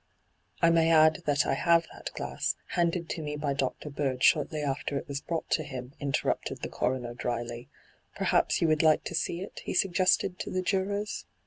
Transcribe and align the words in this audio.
'I 0.63 0.71
may 0.71 0.89
add 0.89 1.21
that 1.27 1.45
I 1.45 1.53
have 1.53 1.85
that 1.93 2.09
glass, 2.15 2.55
handed 2.69 3.07
to 3.09 3.21
me 3.21 3.35
by 3.35 3.53
Dr. 3.53 3.91
Bird 3.91 4.23
shortly 4.23 4.63
after 4.63 4.97
it 4.97 5.07
was 5.07 5.21
brought 5.21 5.47
to 5.51 5.63
him,' 5.63 5.93
interrupted 5.99 6.63
the 6.63 6.69
coroner 6.69 7.13
dryly.' 7.13 7.69
Perhaps 8.17 8.63
you 8.63 8.67
would 8.67 8.81
like 8.81 9.03
to 9.03 9.13
see 9.13 9.41
it?' 9.41 9.61
he 9.63 9.75
suggested 9.75 10.39
to 10.39 10.49
the 10.49 10.63
jurors. 10.63 11.25